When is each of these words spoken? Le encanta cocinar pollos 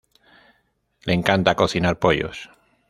Le 1.05 1.13
encanta 1.19 1.55
cocinar 1.61 1.99
pollos 2.07 2.47